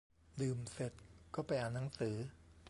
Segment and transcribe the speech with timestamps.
[0.41, 0.93] ดื่มเสร็จ
[1.35, 2.15] ก็ไปอ่านหนังสือ